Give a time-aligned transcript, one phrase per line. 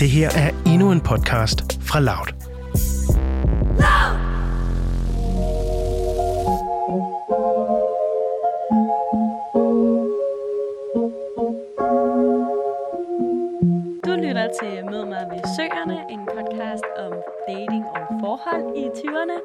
[0.00, 2.26] Det her er endnu en podcast fra Loud.
[14.06, 17.12] Du lytter til Mød mig ved Søerne, en podcast om
[17.48, 19.38] dating og forhold i 20'erne.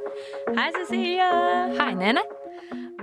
[0.55, 1.31] Hej Cecilia.
[1.77, 2.19] Hej Nana.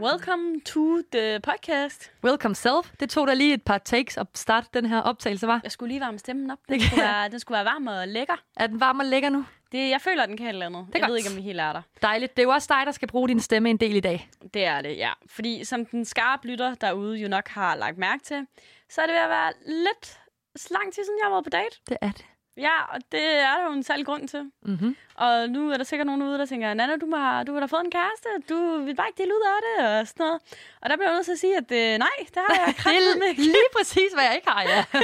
[0.03, 2.13] Welcome to the podcast.
[2.25, 2.91] Welcome self.
[3.01, 5.61] Det tog dig lige et par takes at starte den her optagelse, var?
[5.63, 6.59] Jeg skulle lige varme stemmen op.
[6.69, 8.35] Den, Det skulle, være, den skulle være varm og lækker.
[8.57, 9.45] Er den varm og lækker nu?
[9.73, 10.81] Det, jeg føler, den kan et eller andet.
[10.81, 11.19] er jeg ved godt.
[11.19, 11.83] ikke, om vi helt er der.
[12.03, 12.37] Dejligt.
[12.37, 14.29] Det er jo også dig, der skal bruge din stemme en del i dag.
[14.55, 15.11] Det er det, ja.
[15.27, 18.47] Fordi som den skarpe lytter derude jo nok har lagt mærke til,
[18.91, 20.19] så er det ved at være lidt
[20.57, 21.77] så lang tid siden, jeg har været på date.
[21.89, 22.25] Det er det.
[22.57, 24.51] Ja, og det er der jo en særlig grund til.
[24.63, 24.97] Mm-hmm.
[25.15, 27.67] Og nu er der sikkert nogen ude, der tænker, Nana, du har, du har da
[27.67, 30.41] fået en kæreste, du vil bare ikke dele ud af det, og sådan noget.
[30.81, 32.75] Og der bliver jeg nødt til at sige, at øh, nej, det har jeg
[33.23, 33.43] er ikke.
[33.43, 34.85] lige præcis, hvad jeg ikke har, ja.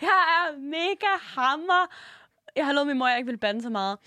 [0.00, 0.08] Jeg
[0.38, 1.86] er mega hammer.
[2.56, 3.98] Jeg har lovet min mor, at jeg ikke vil bande så meget.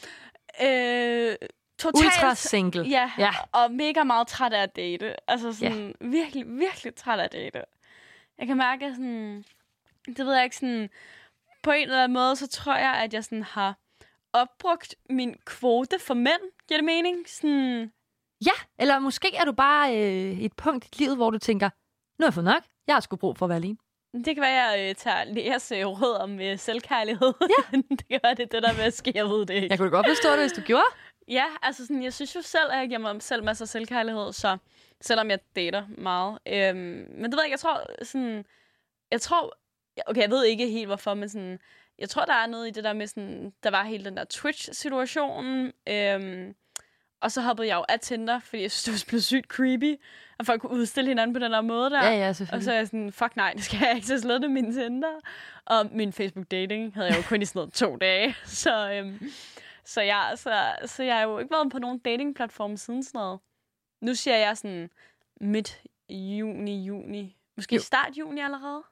[0.62, 1.36] Øh,
[1.80, 2.84] totalt, Ultra single.
[2.84, 3.30] Ja, Ja.
[3.52, 5.30] og mega meget træt af at date.
[5.32, 6.08] Altså sådan, ja.
[6.08, 7.62] virkelig, virkelig træt af at date.
[8.40, 9.46] Jeg kan mærke, at sådan,
[10.08, 10.90] det ved jeg ikke, sådan,
[11.68, 13.76] på en eller anden måde, så tror jeg, at jeg sådan har
[14.34, 16.42] opbrugt min kvote for mænd.
[16.68, 17.30] Giver det mening?
[17.30, 17.92] Sådan,
[18.46, 21.70] Ja, eller måske er du bare øh, et punkt i livet, hvor du tænker,
[22.20, 22.64] nu har jeg fået nok.
[22.88, 23.78] Jeg har sgu brug for at være alene.
[24.14, 27.34] det kan være, at jeg øh, tager Leas øh, råd om øh, selvkærlighed.
[27.42, 27.78] Ja.
[27.90, 29.12] det kan være, det er det, der er med at ske.
[29.16, 29.68] Jeg ved det ikke.
[29.70, 30.90] Jeg kunne godt forstå det, hvis du gjorde.
[31.28, 34.34] Ja, altså sådan, jeg synes jo selv, at jeg giver mig selv masser af selvkærlighed,
[34.34, 34.58] så
[35.02, 36.40] selvom jeg dater meget.
[36.48, 38.46] Øhm, men det ved jeg ikke, jeg tror sådan,
[39.12, 39.58] jeg tror,
[40.06, 41.60] okay, jeg ved ikke helt hvorfor, men sådan,
[42.00, 44.24] jeg tror, der er noget i det der med sådan, der var hele den der
[44.24, 46.56] Twitch-situation, øhm,
[47.22, 49.96] og så hoppede jeg jo af Tinder, fordi jeg synes, det var blevet sygt creepy,
[50.40, 52.04] at folk kunne udstille hinanden på den der måde der.
[52.06, 54.48] Ja, ja, Og så er jeg sådan, fuck nej, det skal jeg ikke, så slette
[54.48, 55.14] min Tinder.
[55.66, 58.36] Og min Facebook-dating havde jeg jo kun i sådan noget to dage.
[58.64, 59.32] Så, øhm,
[59.86, 63.40] så, jeg, så, så jeg har jo ikke været på nogen datingplatform siden sådan noget.
[64.02, 64.90] Nu siger jeg sådan
[65.42, 67.38] midt juni, juni.
[67.56, 67.82] Måske Jo.
[67.82, 68.84] start juni allerede?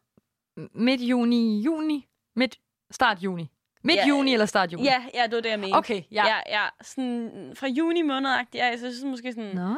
[0.73, 2.07] Midt juni, juni?
[2.35, 2.59] Midt,
[2.91, 3.51] start juni.
[3.83, 4.83] Midt Ja, juni eller start juni?
[4.83, 5.75] Ja, ja, det var det, jeg mente.
[5.75, 6.27] Okay, ja.
[6.27, 6.65] Ja, ja.
[6.81, 9.75] Sådan fra juni måned, ja, jeg synes måske sådan Nå.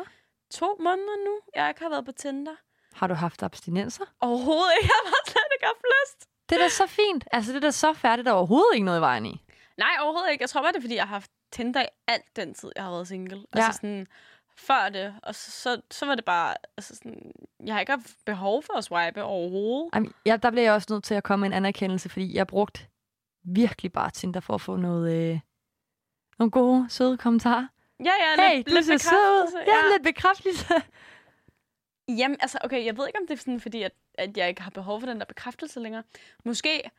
[0.52, 2.56] to måneder nu, jeg ikke har været på Tinder.
[2.94, 4.06] Har du haft abstinenser?
[4.22, 4.94] Overhovedet ikke.
[5.04, 6.30] Jeg har slet ikke haft lyst.
[6.50, 7.24] Det er da så fint.
[7.32, 9.42] Altså, det er da så færdigt, der er overhovedet ikke noget i vejen i.
[9.78, 10.42] Nej, overhovedet ikke.
[10.42, 12.84] Jeg tror bare, det er, fordi jeg har haft Tinder i alt den tid, jeg
[12.84, 13.38] har været single.
[13.56, 13.60] Ja.
[13.66, 14.08] Altså sådan,
[14.58, 15.16] før det.
[15.24, 17.32] Og så, så, så var det bare, altså sådan,
[17.66, 19.90] jeg har ikke haft behov for at swipe overhovedet.
[19.96, 22.48] Jamen, ja, der bliver jeg også nødt til at komme med en anerkendelse, fordi jeg
[22.48, 22.80] brugte
[23.44, 25.40] virkelig bare Tinder for at få noget, øh,
[26.40, 27.68] nogle gode, søde kommentarer.
[28.00, 29.48] Ja, ja, Hey, lidt, du lidt ser sød ud.
[29.48, 30.74] bekræftelse, Ja, lidt bekræftelse.
[32.10, 34.62] Jamen, altså, okay, jeg ved ikke, om det er sådan, fordi, at, at jeg ikke
[34.62, 36.04] har behov for den der bekræftelse længere.
[36.46, 36.90] Måske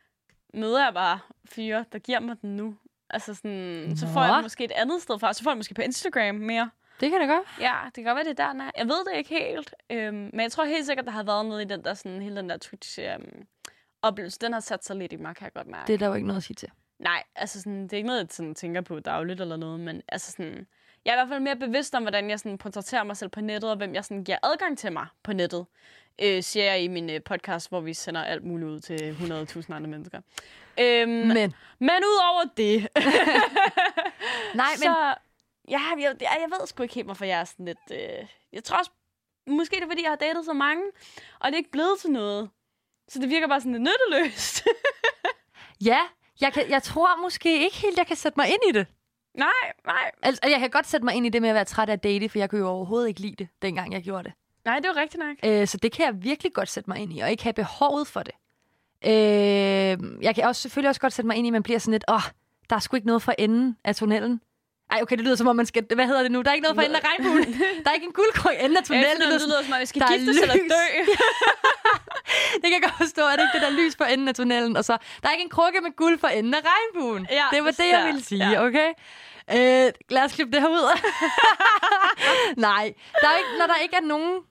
[0.53, 2.75] møder jeg bare fyre, der giver mig den nu.
[3.09, 5.33] Altså sådan, så får jeg den måske et andet sted fra.
[5.33, 6.69] Så får jeg den måske på Instagram mere.
[6.99, 7.47] Det kan da godt.
[7.59, 8.71] Ja, det kan godt være, det er der, den er.
[8.77, 9.75] Jeg ved det ikke helt.
[9.89, 12.35] Øhm, men jeg tror helt sikkert, der har været noget i den der, sådan, hele
[12.35, 13.47] den der Twitch øhm,
[14.01, 14.39] oplevelse.
[14.39, 15.87] Den har sat sig lidt i mig, kan jeg godt mærke.
[15.87, 16.69] Det er der jo ikke noget at sige til.
[16.99, 20.01] Nej, altså sådan, det er ikke noget, jeg sådan, tænker på dagligt eller noget, men
[20.07, 20.67] altså sådan,
[21.05, 23.41] jeg er i hvert fald mere bevidst om, hvordan jeg sådan, portrætterer mig selv på
[23.41, 25.65] nettet, og hvem jeg sådan, giver adgang til mig på nettet,
[26.21, 29.73] øh, siger jeg i min øh, podcast, hvor vi sender alt muligt ud til 100.000
[29.73, 30.21] andre mennesker.
[30.79, 31.27] Øhm, men.
[31.27, 32.87] Men, men ud over det,
[34.55, 35.15] nej, men så,
[35.69, 38.63] ja, jeg, jeg, jeg ved sgu ikke helt, hvorfor jeg er sådan lidt, øh, jeg
[38.63, 38.91] tror også,
[39.47, 40.83] måske det er, fordi jeg har datet så mange,
[41.39, 42.49] og det er ikke blevet til noget.
[43.07, 44.67] Så det virker bare sådan lidt nytteløst.
[45.89, 45.99] ja,
[46.41, 48.87] jeg, kan, jeg tror måske ikke helt, jeg kan sætte mig ind i det.
[49.33, 49.47] nej,
[49.85, 50.11] nej.
[50.21, 52.03] Altså, jeg kan godt sætte mig ind i det med at være træt af at
[52.03, 54.33] date, for jeg kunne jo overhovedet ikke lide det, dengang jeg gjorde det.
[54.65, 55.37] Nej, det er jo rigtigt nok.
[55.45, 58.07] Øh, så det kan jeg virkelig godt sætte mig ind i, og ikke have behovet
[58.07, 58.33] for det.
[59.05, 61.91] Øh, jeg kan også selvfølgelig også godt sætte mig ind i, at man bliver sådan
[61.91, 62.21] lidt, åh, oh,
[62.69, 64.41] der er sgu ikke noget for enden af tunnelen.
[64.91, 65.85] Ej, okay, det lyder som om, man skal...
[65.95, 66.41] Hvad hedder det nu?
[66.41, 67.53] Der er ikke noget for enden af regnbuen.
[67.83, 69.17] Der er ikke en guldkrog i enden af Ja, tunnelen.
[69.17, 70.83] det, lyder, det lyder som om, vi skal er giftes eller dø.
[72.61, 74.77] det kan jeg godt forstå, at det ikke det der lys for enden af tunnelen.
[74.77, 77.27] Og så, der er ikke en krukke med guld for enden af regnbuen.
[77.31, 78.65] Ja, det var det- jeg ja, ville sige, ja.
[78.65, 78.89] okay?
[79.51, 80.99] Øh, lad os klippe det her ud.
[82.67, 84.41] Nej, der er ikke, når der ikke er nogen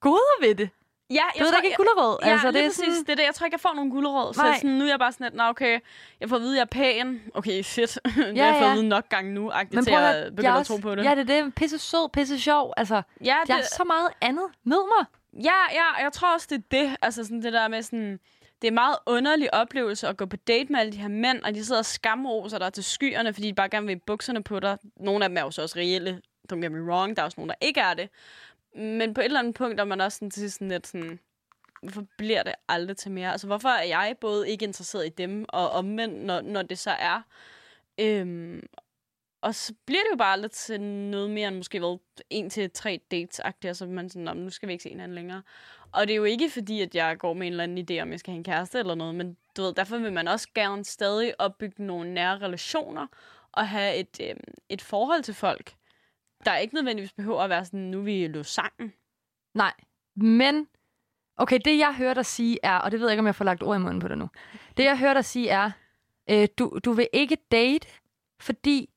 [0.00, 0.68] goder ved det.
[1.10, 2.18] Ja, jeg Du ved, ikke en gulerod.
[2.22, 2.84] Ja, altså, det er præcis.
[2.84, 3.22] sådan, Det er det.
[3.22, 4.34] Jeg tror ikke, jeg får nogen gulerod.
[4.34, 5.80] Så sådan, nu er jeg bare sådan lidt, nå okay,
[6.20, 7.20] jeg får at vide, at jeg er pæn.
[7.34, 10.56] Okay, det har Ja, jeg fået at vide nok gange nu, agtigt, til at jeg
[10.56, 11.04] at tro på det.
[11.04, 11.54] Ja, det er det.
[11.54, 12.72] Pisse sød, pisse sjov.
[12.76, 14.44] Altså, ja, jeg er så meget andet.
[14.64, 15.06] Mød mig.
[15.44, 16.96] Ja, ja, jeg tror også, det er det.
[17.02, 18.20] Altså sådan det der med sådan...
[18.62, 21.42] Det er en meget underlig oplevelse at gå på date med alle de her mænd,
[21.42, 24.42] og de sidder og skamroser dig til skyerne, fordi de bare gerne vil have bukserne
[24.42, 24.78] på dig.
[24.96, 26.20] Nogle af dem er jo så også reelle.
[26.52, 28.08] Don't get me wrong, der er også nogen, der ikke er det.
[28.74, 31.18] Men på et eller andet punkt er man også sådan til sådan lidt sådan...
[31.82, 33.32] hvorfor bliver det aldrig til mere?
[33.32, 36.90] Altså, hvorfor er jeg både ikke interesseret i dem, og omvendt, når, når det så
[36.90, 37.22] er?
[38.00, 38.62] Øhm,
[39.40, 41.98] og så bliver det jo bare lidt til noget mere end måske vel
[42.30, 45.42] en til tre dates agtigt så man sådan, nu skal vi ikke se hinanden længere.
[45.92, 48.10] Og det er jo ikke fordi, at jeg går med en eller anden idé, om
[48.10, 50.84] jeg skal have en kæreste eller noget, men du ved, derfor vil man også gerne
[50.84, 53.06] stadig opbygge nogle nære relationer,
[53.52, 55.74] og have et, øhm, et forhold til folk,
[56.44, 58.92] der ikke nødvendigvis behøver at være sådan, nu er vi løbet sammen.
[59.54, 59.72] Nej,
[60.16, 60.68] men...
[61.40, 63.44] Okay, det jeg hører dig sige er, og det ved jeg ikke, om jeg får
[63.44, 64.28] lagt ord i munden på det nu.
[64.76, 65.70] Det jeg hører dig sige er,
[66.30, 67.88] øh, du, du vil ikke date,
[68.40, 68.90] fordi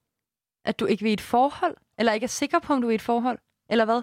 [0.66, 1.78] at du ikke vil i et forhold?
[2.00, 3.40] Eller ikke er sikker på, om du er i et forhold?
[3.70, 4.02] Eller hvad?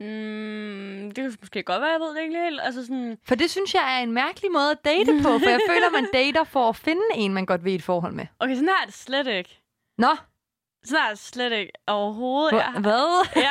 [0.00, 2.60] Mm, det kan måske godt være, jeg ved det ikke helt.
[2.62, 5.60] Altså sådan, For det synes jeg er en mærkelig måde at date på, for jeg
[5.70, 8.26] føler, man dater for at finde en, man godt vil i et forhold med.
[8.38, 9.62] okay, sådan har jeg det slet ikke.
[9.98, 10.16] Nå,
[10.82, 12.52] Det slet ikke overhovedet.
[12.52, 13.26] hva- Jeg, hvad?
[13.36, 13.50] ja.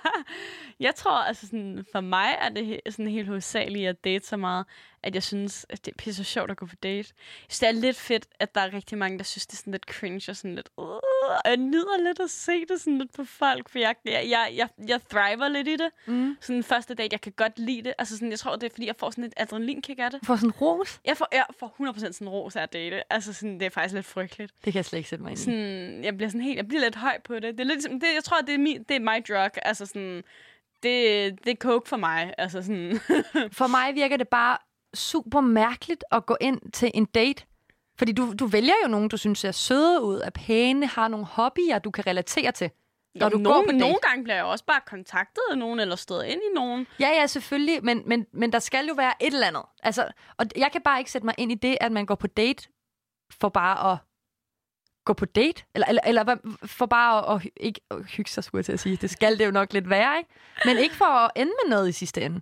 [0.86, 4.66] jeg tror, altså sådan, for mig er det sådan helt hovedsageligt at date så meget,
[5.02, 6.96] at jeg synes, at det er pisse sjovt at gå på date.
[6.98, 9.56] Jeg synes, det er lidt fedt, at der er rigtig mange, der synes, det er
[9.56, 10.68] sådan lidt cringe og sådan lidt...
[10.76, 10.86] Uh,
[11.24, 14.26] og jeg nyder lidt at se det sådan lidt på folk, for jeg, jeg,
[14.56, 15.88] jeg, jeg, thriver lidt i det.
[16.06, 16.36] Mm.
[16.40, 17.94] Sådan den første date, jeg kan godt lide det.
[17.98, 20.20] Altså sådan, jeg tror, det er, fordi jeg får sådan et adrenalinkick af det.
[20.24, 21.00] For sådan ros?
[21.04, 21.76] Jeg får, jeg får
[22.08, 23.12] 100% sådan ros af at date.
[23.12, 24.52] Altså sådan, det er faktisk lidt frygteligt.
[24.64, 25.42] Det kan jeg slet ikke sætte mig ind i.
[25.42, 27.42] Sådan, jeg bliver sådan helt, jeg bliver lidt høj på det.
[27.42, 29.50] Det er lidt, ligesom- det, jeg tror, det er, min, det er my drug.
[29.66, 30.22] Altså sådan,
[30.82, 32.34] det, det er coke for mig.
[32.38, 33.00] Altså sådan,
[33.58, 34.58] For mig virker det bare
[34.94, 37.44] super mærkeligt at gå ind til en date.
[38.02, 41.26] Fordi du, du vælger jo nogen, du synes ser søde ud, er pæne, har nogle
[41.26, 42.70] hobbyer, du kan relatere til.
[43.14, 43.78] Når du nogle, går på date.
[43.78, 46.86] nogle gange bliver jeg også bare kontaktet af nogen, eller stået ind i nogen.
[47.00, 49.62] Ja, ja, selvfølgelig, men, men, men der skal jo være et eller andet.
[49.82, 52.26] Altså, og jeg kan bare ikke sætte mig ind i det, at man går på
[52.26, 52.68] date
[53.40, 53.98] for bare at
[55.04, 55.64] gå på date.
[55.74, 58.80] Eller, eller, eller for bare at, at ikke at hygge sig, skulle jeg til at
[58.80, 58.96] sige.
[58.96, 60.30] Det skal det jo nok lidt være, ikke?
[60.64, 62.40] Men ikke for at ende med noget i sidste ende.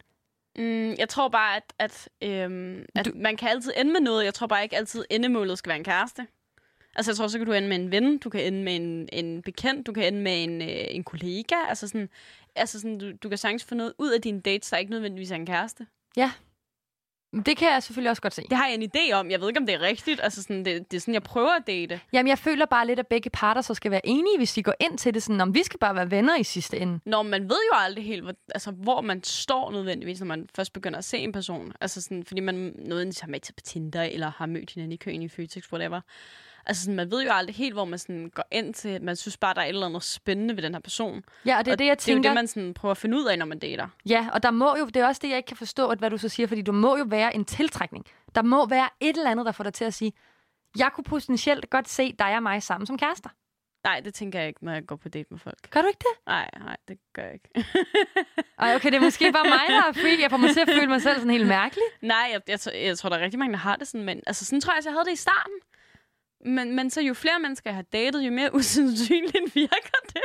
[0.61, 3.11] Mm, jeg tror bare, at, at, øhm, at du...
[3.15, 4.25] man kan altid ende med noget.
[4.25, 6.27] Jeg tror bare ikke altid, endemålet skal være en kæreste.
[6.97, 9.09] Altså, jeg tror, så kan du ende med en ven, du kan ende med en,
[9.13, 11.55] en bekendt, du kan ende med en, øh, en kollega.
[11.69, 12.09] Altså, sådan,
[12.57, 15.31] altså sådan, du, du kan sagtens få noget ud af dine dates, der ikke nødvendigvis
[15.31, 15.87] er en kæreste.
[17.33, 18.43] Det kan jeg selvfølgelig også godt se.
[18.51, 19.31] Det har jeg en idé om.
[19.31, 20.21] Jeg ved ikke, om det er rigtigt.
[20.23, 22.01] Altså, sådan, det, det er sådan, jeg prøver at date.
[22.13, 24.75] Jamen, jeg føler bare lidt, at begge parter så skal være enige, hvis de går
[24.81, 27.01] ind til det sådan, om vi skal bare være venner i sidste ende.
[27.07, 30.73] Når man ved jo aldrig helt, hvor, altså, hvor man står nødvendigvis, når man først
[30.73, 31.73] begynder at se en person.
[31.81, 34.97] Altså sådan, fordi man nødvendigvis har med til på Tinder, eller har mødt hinanden i
[34.97, 36.01] køen i Føtex, whatever.
[36.67, 39.03] Altså sådan, man ved jo aldrig helt, hvor man sådan går ind til.
[39.03, 41.23] Man synes bare, der er et eller andet spændende ved den her person.
[41.47, 42.31] Ja, og det er og det, jeg Det er jo tænker.
[42.31, 43.89] det, man sådan prøver at finde ud af, når man dater.
[44.09, 46.11] Ja, og der må jo, det er også det, jeg ikke kan forstå, at hvad
[46.11, 48.05] du så siger, fordi du må jo være en tiltrækning.
[48.35, 50.13] Der må være et eller andet, der får dig til at sige,
[50.79, 53.31] jeg kunne potentielt godt se dig og mig sammen som kærester.
[53.85, 55.71] Nej, det tænker jeg ikke, når jeg går på date med folk.
[55.71, 56.27] Gør du ikke det?
[56.27, 57.49] Nej, nej, det gør jeg ikke.
[58.59, 60.21] Ej, okay, det er måske bare mig, der er freak.
[60.21, 61.85] Jeg får mig til at føle mig selv sådan helt mærkelig.
[62.03, 64.05] nej, jeg, jeg, tror- jeg tror, der er rigtig mange, der har det sådan.
[64.05, 65.53] Men altså, sådan tror jeg, jeg havde det i starten.
[66.45, 70.23] Men, men så jo flere mennesker jeg har datet, jo mere usandsynligt virker det.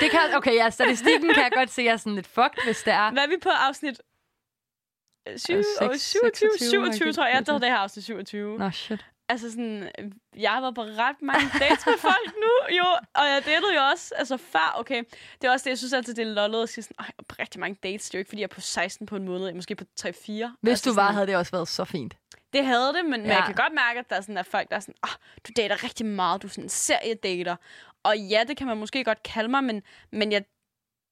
[0.00, 2.82] Det kan, okay, ja, statistikken kan jeg godt se, jeg er sådan lidt fucked, hvis
[2.82, 3.10] det er.
[3.12, 4.00] Hvad er vi på afsnit?
[5.28, 5.64] øh, Syv, Øh, øh,
[5.94, 7.34] seks- 27, 26, 27, tror jeg.
[7.34, 8.58] Jeg havde det her afsnit 27.
[8.58, 9.06] Nå, shit.
[9.28, 12.84] Altså sådan, øh, jeg har været på ret mange dates med folk nu, jo.
[13.14, 15.02] Og jeg datede jo også, altså før, okay.
[15.40, 17.36] Det er også det, jeg synes altid, det er lollet at sige sådan, Ej, på
[17.38, 18.04] rigtig mange dates.
[18.04, 20.06] Det er jo ikke, fordi jeg er på 16 på en måned, måske på 3-4.
[20.06, 22.16] Hvis altså du var, sådan, havde det også været så fint.
[22.52, 23.18] Det havde det, men, ja.
[23.18, 25.10] men jeg kan godt mærke, at der er, sådan, at folk, der er sådan, oh,
[25.48, 27.56] du dater rigtig meget, du er sådan en seriedater.
[28.02, 30.44] Og ja, det kan man måske godt kalde mig, men, men jeg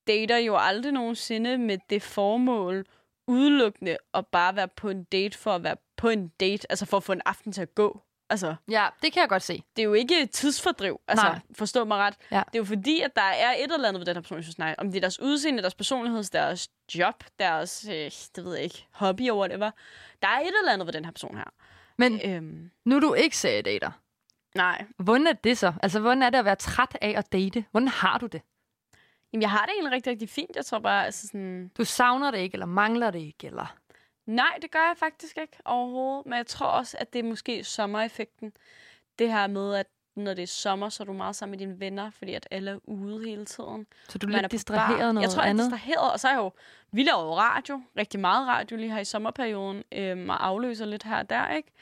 [0.06, 2.86] dater jo aldrig nogensinde med det formål
[3.26, 6.96] udelukkende at bare være på en date for at være på en date, altså for
[6.96, 8.00] at få en aften til at gå.
[8.30, 9.62] Altså, Ja, det kan jeg godt se.
[9.76, 11.38] det er jo ikke tidsfordriv, altså Nej.
[11.54, 12.14] forstå mig ret.
[12.30, 12.36] Ja.
[12.36, 14.44] Det er jo fordi, at der er et eller andet ved den her person, jeg
[14.44, 14.74] synes, nej.
[14.78, 18.86] Om det er deres udseende, deres personlighed, deres job, deres, øh, det ved jeg ikke,
[18.92, 19.70] hobby eller whatever.
[20.22, 21.44] Der er et eller andet ved den her person her.
[21.98, 23.90] Men Øhm, nu er du ikke seriedater.
[24.54, 25.72] nej, Hvordan er det så?
[25.82, 27.64] Altså, hvordan er det at være træt af at date?
[27.70, 28.42] Hvordan har du det?
[29.34, 30.56] Jamen, jeg har det egentlig rigtig, rigtig fint.
[30.56, 31.70] Jeg tror bare, altså sådan...
[31.78, 33.76] Du savner det ikke, eller mangler det ikke, eller...
[34.26, 36.26] Nej, det gør jeg faktisk ikke overhovedet.
[36.26, 38.52] Men jeg tror også, at det er måske sommereffekten.
[39.18, 39.86] Det her med, at
[40.16, 42.70] når det er sommer, så er du meget sammen med dine venner, fordi at alle
[42.70, 43.86] er ude hele tiden.
[44.08, 45.12] Så du er Man lidt på distraheret bar.
[45.12, 45.64] noget Jeg tror, jeg er andet?
[45.64, 46.52] distraheret, og så er jeg jo...
[46.92, 51.02] Vi laver jo radio, rigtig meget radio lige her i sommerperioden, øhm, og afløser lidt
[51.02, 51.72] her og der, ikke?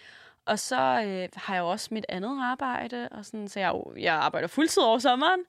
[0.45, 3.71] Og så øh, har jeg jo også mit andet arbejde, og sådan, så jeg, er
[3.71, 5.41] jo, jeg arbejder fuldtid over sommeren.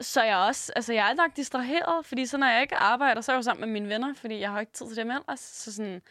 [0.00, 3.32] Så jeg også, altså jeg er nok distraheret, fordi så når jeg ikke arbejder, så
[3.32, 5.40] er jeg jo sammen med mine venner, fordi jeg har ikke tid til dem ellers.
[5.40, 6.02] Så sådan,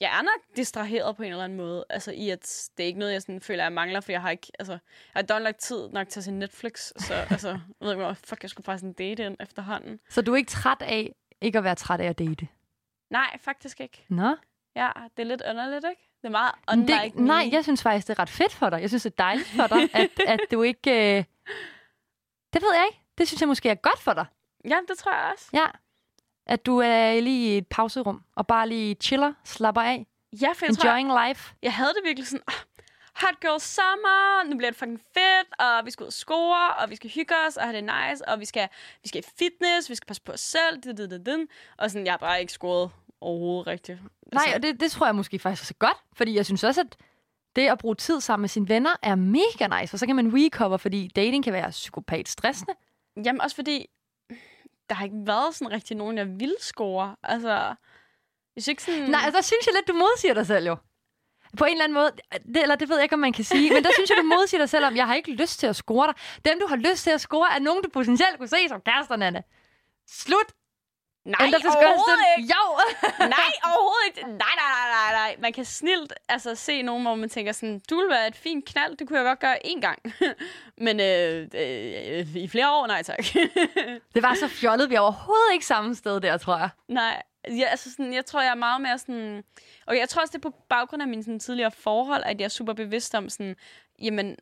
[0.00, 1.84] jeg er nok distraheret på en eller anden måde.
[1.90, 4.30] Altså i at det er ikke noget, jeg sådan føler, jeg mangler, for jeg har
[4.30, 4.80] ikke, altså, jeg
[5.14, 8.12] har dog lagt tid nok til at se Netflix, så altså, jeg ved ikke, hvor
[8.12, 10.00] fuck, jeg skulle faktisk en date ind efterhånden.
[10.08, 12.48] Så du er ikke træt af ikke at være træt af at date?
[13.10, 14.04] Nej, faktisk ikke.
[14.08, 14.36] Nå?
[14.76, 16.02] Ja, det er lidt underligt, ikke?
[16.22, 18.80] Det er meget unlike det, nej, jeg synes faktisk, det er ret fedt for dig.
[18.80, 20.90] Jeg synes, det er dejligt for dig, at, at du ikke...
[20.90, 21.24] Øh...
[22.52, 23.00] Det ved jeg ikke.
[23.18, 24.26] Det synes jeg måske er godt for dig.
[24.64, 25.44] Ja, det tror jeg også.
[25.52, 25.66] Ja.
[26.46, 30.06] At du er lige i et pauserum, og bare lige chiller, slapper af,
[30.42, 31.54] Ja, for jeg tror, jeg, enjoying life.
[31.62, 32.54] jeg havde det virkelig sådan, oh,
[33.22, 36.90] hot girl summer, nu bliver det fucking fedt, og vi skal ud og score, og
[36.90, 38.68] vi skal hygge os, og have det nice, og vi skal,
[39.02, 41.46] vi skal i fitness, vi skal passe på os selv, det, det, det, det.
[41.78, 43.98] og sådan, jeg har bare ikke scoret overhovedet rigtigt.
[44.32, 46.80] Nej, og det, det tror jeg måske faktisk også er godt, fordi jeg synes også,
[46.80, 46.96] at
[47.56, 50.30] det at bruge tid sammen med sine venner er mega nice, for så kan man
[50.34, 52.74] recover, fordi dating kan være psykopat stressende.
[53.24, 53.86] Jamen også fordi,
[54.88, 57.16] der har ikke været sådan rigtig nogen, jeg vil score.
[57.22, 57.50] Altså,
[58.56, 59.00] jeg synes ikke sådan...
[59.00, 60.76] Nej, altså, der synes jeg lidt, du modsiger dig selv jo.
[61.58, 62.10] På en eller anden måde,
[62.54, 64.22] det, eller det ved jeg ikke, om man kan sige, men der synes jeg, du
[64.22, 66.14] modsiger dig selv om, jeg har ikke lyst til at score dig.
[66.44, 69.42] Dem, du har lyst til at score, er nogen, du potentielt kunne se som kæresterne,
[70.06, 70.52] Slut!
[71.28, 72.18] Nej, til overhovedet skønsten.
[72.38, 72.54] ikke.
[72.54, 72.64] Jo!
[73.36, 74.20] Nej, overhovedet ikke.
[74.22, 75.36] Nej, nej, nej, nej, nej.
[75.38, 78.64] Man kan snilt altså, se nogen, hvor man tænker sådan, du vil være et fint
[78.64, 79.98] knald, det kunne jeg godt gøre én gang.
[80.86, 83.18] Men øh, øh, i flere år, nej tak.
[84.14, 86.70] det var så fjollet, vi er overhovedet ikke samme sted der, tror jeg.
[86.88, 89.44] nej, ja, altså sådan, jeg tror, jeg er meget mere sådan...
[89.86, 92.44] Og jeg tror også, det er på baggrund af mine sådan, tidligere forhold, at jeg
[92.44, 93.56] er super bevidst om sådan,
[94.02, 94.36] jamen,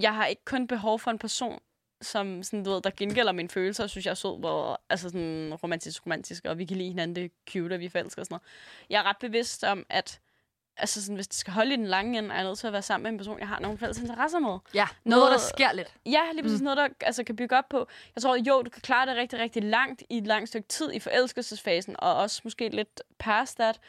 [0.00, 1.60] jeg har ikke kun behov for en person,
[2.02, 5.08] som sådan, du ved, der gengælder mine følelser, og synes, jeg er sød, hvor, altså
[5.08, 8.22] sådan romantisk, romantisk, og vi kan lide hinanden, det er cute, og vi er forelsker
[8.22, 8.42] og sådan noget.
[8.90, 10.20] Jeg er ret bevidst om, at
[10.76, 12.72] altså sådan, hvis det skal holde i den lange ende, er jeg nødt til at
[12.72, 14.58] være sammen med en person, jeg har nogle fælles interesser med.
[14.74, 15.94] Ja, noget, Noget- der sker lidt.
[16.06, 16.64] Ja, lige præcis mm.
[16.64, 17.88] noget, der altså, kan bygge op på.
[18.14, 20.92] Jeg tror, jo, du kan klare det rigtig, rigtig langt i et langt stykke tid
[20.92, 23.80] i forelskelsesfasen, og også måske lidt past that,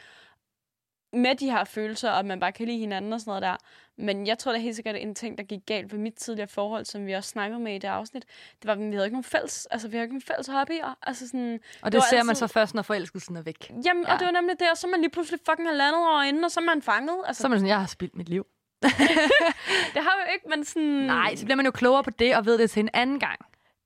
[1.12, 3.56] med de her følelser, og at man bare kan lide hinanden og sådan noget der.
[3.96, 6.48] Men jeg tror da helt sikkert, at en ting, der gik galt ved mit tidligere
[6.48, 8.24] forhold, som vi også snakkede med i det afsnit,
[8.62, 10.98] det var, at vi havde ikke nogen fælles, altså vi havde ikke nogen fælles hobbyer.
[11.02, 13.72] Altså sådan, Og det, var ser man altid- så først, når forelskelsen er væk.
[13.84, 14.12] Jamen, ja.
[14.12, 16.44] Og det var nemlig det, og så er man lige pludselig fucking halvandet år inde,
[16.44, 17.16] og så er man fanget.
[17.26, 18.46] Altså, Så er man sådan, jeg har spildt mit liv.
[19.94, 20.82] det har vi jo ikke, men sådan...
[20.88, 23.38] Nej, så bliver man jo klogere på det, og ved det til en anden gang.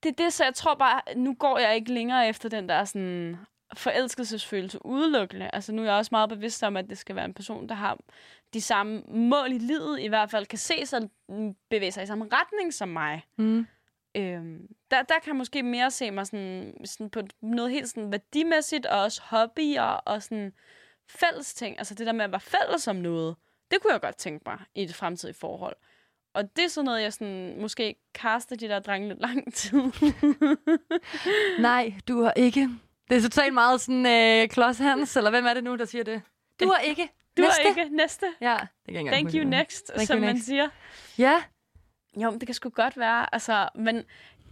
[0.03, 2.85] det er det, så jeg tror bare, nu går jeg ikke længere efter den der
[2.85, 3.37] sådan
[3.77, 5.51] forelskelsesfølelse udelukkende.
[5.53, 7.75] Altså nu er jeg også meget bevidst om, at det skal være en person, der
[7.75, 7.99] har
[8.55, 11.11] de samme mål i livet, i hvert fald kan se sig
[11.71, 13.23] bevæge sig i samme retning som mig.
[13.39, 13.67] Mm.
[14.17, 18.13] Øhm, der, der kan jeg måske mere se mig sådan, sådan på noget helt sådan
[18.13, 20.53] værdimæssigt, og også hobbyer og sådan
[21.09, 21.79] fælles ting.
[21.79, 23.37] Altså det der med at være fælles om noget,
[23.71, 25.77] det kunne jeg godt tænke mig i et fremtidigt forhold.
[26.35, 29.83] Og det er sådan noget, jeg sådan, måske kaster de der drenge lidt lang tid.
[31.61, 32.69] Nej, du har ikke.
[33.15, 36.05] Det er totalt meget sådan øh, Klods Hans, eller hvem er det nu, der siger
[36.05, 36.23] det?
[36.61, 37.09] Du har ikke.
[37.37, 37.63] Du Næste.
[37.63, 38.27] er ikke næste.
[38.41, 38.57] Ja,
[38.87, 39.45] det kan Thank you er.
[39.45, 40.47] next, Thank som you man next.
[40.47, 40.69] siger.
[41.19, 41.43] Ja,
[42.17, 43.35] Jo, men det kan sgu godt være.
[43.35, 44.05] Altså, men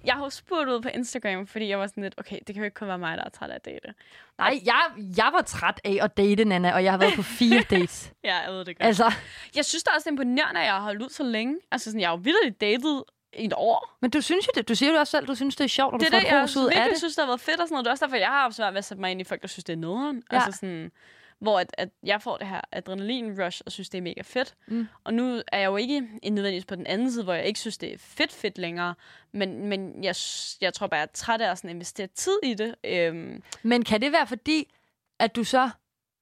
[0.05, 2.57] jeg har jo spurgt ud på Instagram, fordi jeg var sådan lidt, okay, det kan
[2.57, 3.95] jo ikke kun være mig, der er træt af at date.
[4.39, 4.83] nej, jeg,
[5.17, 8.13] jeg var træt af at date, Nana, og jeg har været på fire dates.
[8.25, 8.87] Ja, jeg ved det godt.
[8.87, 9.13] Altså,
[9.57, 11.57] Jeg synes da også, det er imponerende, at jeg har holdt ud så længe.
[11.73, 13.05] Altså, sådan, jeg har jo vildt datet
[13.35, 13.97] i et år.
[14.01, 14.69] men du synes jo det.
[14.69, 16.29] Du siger jo også selv, du synes, det er sjovt, og du det får det,
[16.29, 16.99] et ud af virkelig det.
[16.99, 17.85] synes, det har været fedt og sådan noget.
[17.85, 19.43] Det er også derfor, jeg har haft svært ved at sætte mig ind i folk,
[19.43, 20.23] der synes, det er nederen.
[20.33, 20.37] Ja.
[20.37, 20.93] Altså sådan,
[21.39, 24.55] hvor at, at jeg får det her adrenalin-rush og synes, det er mega fedt.
[24.67, 24.89] Mm.
[25.05, 27.79] Og nu er jeg jo ikke nødvendigvis på den anden side, hvor jeg ikke synes,
[27.79, 28.95] det er fedt fedt længere.
[29.33, 30.15] Men, men jeg,
[30.61, 32.75] jeg tror bare, jeg er træt af at sådan investere tid i det.
[32.85, 34.73] Øhm, Men kan det være fordi,
[35.19, 35.71] at du så,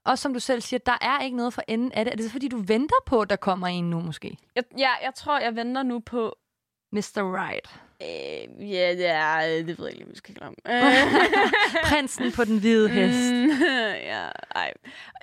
[0.04, 2.12] også som du selv siger, der er ikke noget for enden af det?
[2.12, 4.38] Er det så fordi, du venter på, at der kommer en nu måske?
[4.56, 6.36] jeg, ja, jeg tror, jeg venter nu på...
[6.90, 7.46] Mr.
[7.46, 7.68] Right.
[8.02, 10.56] Øh, ja, det, er, det ved jeg ikke, vi skal glemme.
[11.88, 13.32] Prinsen på den hvide hest.
[13.32, 13.50] Mm,
[14.12, 14.72] ja, ej.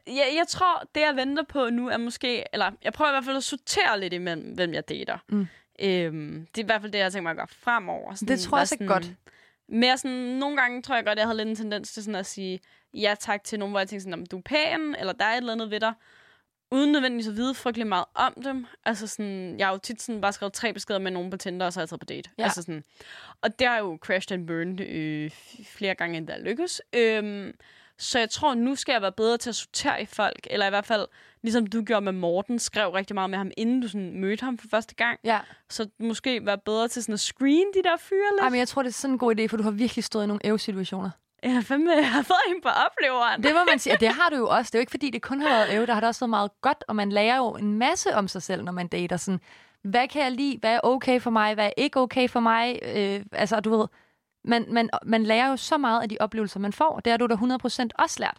[0.08, 2.44] Jeg, jeg tror, det jeg venter på nu er måske...
[2.54, 5.18] Eller jeg prøver i hvert fald at sortere lidt imellem, hvem jeg dater.
[5.30, 5.48] Mm.
[5.82, 8.16] Øhm, det er i hvert fald det, jeg tænker mig at gøre fremover.
[8.16, 9.12] Sådan, Det tror jeg er godt.
[9.70, 12.26] Mere sådan, nogle gange tror jeg godt, jeg havde lidt en tendens til sådan at
[12.26, 12.60] sige
[12.94, 15.38] ja tak til nogen, hvor jeg tænkte sådan, du er pæn, eller der er et
[15.38, 15.94] eller andet ved dig,
[16.72, 18.66] uden nødvendigvis at vide frygtelig meget om dem.
[18.86, 21.66] Altså sådan, jeg har jo tit sådan bare skrevet tre beskeder med nogen på Tinder,
[21.66, 22.30] og så har jeg taget på date.
[22.38, 22.44] Ja.
[22.44, 22.84] Altså sådan,
[23.42, 25.32] og det har jo crashed and burned øh,
[25.66, 26.82] flere gange, end der lykkes.
[26.94, 27.54] Øhm,
[28.00, 30.70] så jeg tror, nu skal jeg være bedre til at sortere i folk, eller i
[30.70, 31.08] hvert fald,
[31.44, 34.58] ligesom du gjorde med Morten, skrev rigtig meget med ham, inden du sådan mødte ham
[34.58, 35.20] for første gang.
[35.24, 35.40] Ja.
[35.70, 38.44] Så måske være bedre til sådan at screen de der fyre lidt.
[38.44, 40.24] Ej, men jeg tror, det er sådan en god idé, for du har virkelig stået
[40.24, 41.10] i nogle æve-situationer.
[41.44, 43.44] Jeg har fandme jeg har fået hende på opleveren.
[43.44, 44.70] Det må man sige, og det har du jo også.
[44.70, 45.86] Det er jo ikke, fordi det kun har været øve.
[45.86, 48.42] Der har det også været meget godt, og man lærer jo en masse om sig
[48.44, 49.18] selv, når man dater.
[49.18, 49.40] Sådan,
[49.84, 50.58] hvad kan jeg lide?
[50.60, 51.54] Hvad er okay for mig?
[51.54, 52.80] Hvad er ikke okay for mig?
[52.82, 53.88] Øh, altså, du ved,
[54.44, 57.00] man, man, man lærer jo så meget af de oplevelser, man får.
[57.00, 58.38] Det har du da 100% også lært.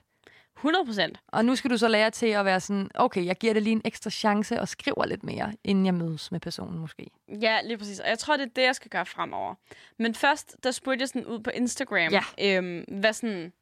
[0.58, 1.18] 100 procent.
[1.28, 3.72] Og nu skal du så lære til at være sådan, okay, jeg giver det lige
[3.72, 7.10] en ekstra chance og skriver lidt mere, inden jeg mødes med personen måske.
[7.40, 8.00] Ja, lige præcis.
[8.00, 9.54] Og jeg tror, det er det, jeg skal gøre fremover.
[9.98, 12.22] Men først, der spurgte jeg sådan ud på Instagram, Ja.
[12.56, 13.52] øhm, hvad, sådan,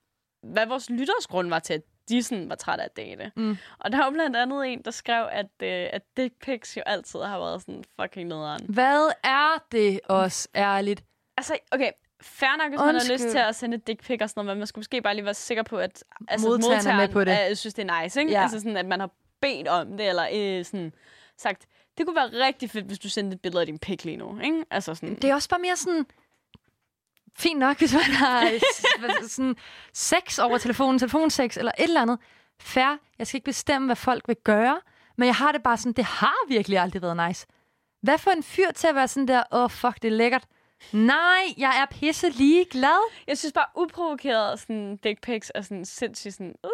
[0.43, 3.33] hvad vores lyttersgrund var til at de sådan var trætte af at date.
[3.37, 3.57] Mm.
[3.79, 7.21] Og der var blandt andet en, der skrev, at, øh, at dick pics jo altid
[7.21, 8.67] har været sådan fucking nederen.
[8.69, 11.05] Hvad er det også, ærligt?
[11.37, 11.91] Altså, okay,
[12.27, 13.13] fair nok, hvis man har Undskyld.
[13.13, 15.15] lyst til at sende et dick pic og sådan noget, men man skulle måske bare
[15.15, 17.51] lige være sikker på, at altså, Modtageren er med på det.
[17.51, 18.33] Er, synes, det er nice, ikke?
[18.33, 18.43] Ja.
[18.43, 20.93] Altså sådan, at man har bedt om det, eller øh, sådan
[21.39, 21.67] sagt,
[21.99, 24.41] det kunne være rigtig fedt, hvis du sendte et billede af din pik lige nu,
[24.41, 24.65] ikke?
[24.71, 26.07] Altså sådan, Det er også bare mere sådan...
[27.39, 28.51] Fint nok, hvis man har
[29.29, 29.57] sådan
[29.93, 32.19] sex over telefonen, telefonsex eller et eller andet.
[32.61, 32.99] Fair.
[33.19, 34.81] Jeg skal ikke bestemme, hvad folk vil gøre.
[35.17, 37.47] Men jeg har det bare sådan, det har virkelig aldrig været nice.
[38.03, 40.45] Hvad for en fyr til at være sådan der, åh oh, fuck, det er lækkert.
[40.93, 43.11] Nej, jeg er pisse ligeglad.
[43.27, 46.71] jeg synes bare, uprovokeret sådan, dick pics er sådan sindssygt sådan, uh.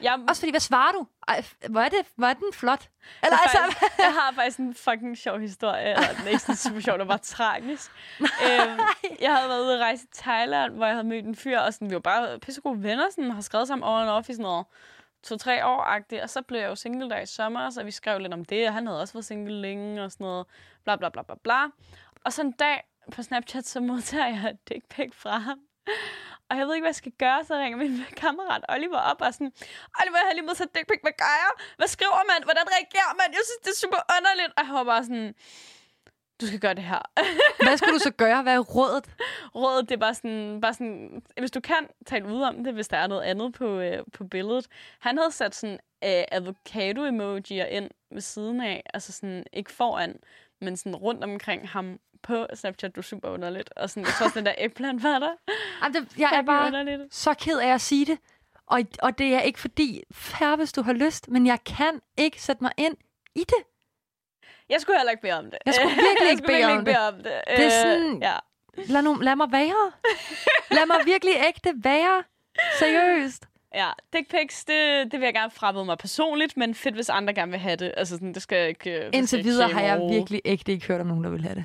[0.00, 1.06] Jeg, Også fordi, hvad svarer du?
[1.28, 2.88] Ej, hvor er, det, hvor er den flot?
[3.22, 6.40] Eller jeg, altså, faktisk, jeg har faktisk en fucking sjov historie, eller den er ikke
[6.40, 7.90] sådan super sjov, det var tragisk.
[8.20, 8.80] øhm,
[9.20, 11.74] jeg havde været ude at rejse i Thailand, hvor jeg havde mødt en fyr, og
[11.74, 14.42] sådan, vi var bare pissegode venner, sådan, har skrevet sammen over en off i sådan
[14.42, 14.66] noget
[15.22, 16.22] to-tre år -agtigt.
[16.22, 18.68] og så blev jeg jo single der i sommer, så vi skrev lidt om det,
[18.68, 20.46] og han havde også været single længe, og sådan noget,
[20.84, 21.64] bla bla bla bla bla.
[22.24, 22.82] Og så en dag
[23.12, 25.58] på Snapchat, så modtager jeg et dick pic fra ham.
[26.48, 29.32] Og jeg ved ikke, hvad jeg skal gøre, så ringer min kammerat Oliver op og
[29.34, 29.52] sådan,
[30.00, 31.52] Oliver, jeg har lige modtaget dick pic, hvad gør jeg?
[31.78, 32.40] Hvad skriver man?
[32.48, 33.28] Hvordan reagerer man?
[33.38, 34.52] Jeg synes, det er super underligt.
[34.58, 35.34] Og jeg var bare sådan,
[36.40, 37.02] du skal gøre det her.
[37.64, 38.42] hvad skulle du så gøre?
[38.42, 39.06] Hvad er rådet?
[39.54, 42.88] Rådet, det er bare sådan, bare sådan, hvis du kan, tale ud om det, hvis
[42.88, 44.66] der er noget andet på, øh, på billedet.
[45.00, 50.16] Han havde sat sådan øh, avocado-emojier ind ved siden af, altså sådan, ikke foran,
[50.60, 53.70] men sådan rundt omkring ham på Snapchat, du er super underligt.
[53.76, 55.32] Og sådan, jeg tror også, den der ægplant var der.
[55.82, 57.14] Jamen, det, jeg er bare underligt.
[57.14, 58.18] så ked af at sige det.
[58.66, 62.42] Og, og det er ikke fordi, færre hvis du har lyst, men jeg kan ikke
[62.42, 62.96] sætte mig ind
[63.34, 63.62] i det.
[64.68, 65.58] Jeg skulle heller ikke bede om det.
[65.66, 67.24] Jeg skulle virkelig ikke bede om ikke bede om det.
[67.24, 68.36] Det er Øh, sådan- Ja.
[68.88, 69.92] Lad, nu, lad mig være.
[70.70, 72.22] Lad mig virkelig ægte være.
[72.78, 73.45] Seriøst.
[73.74, 77.34] Ja, dick pics, det, det vil jeg gerne frabede mig personligt, men fedt, hvis andre
[77.34, 77.94] gerne vil have det.
[77.96, 78.80] Altså, sådan, det skal jeg ikke...
[78.80, 81.42] skal Indtil ikke videre shame har jeg virkelig ægte ikke hørt om nogen, der vil
[81.42, 81.64] have det.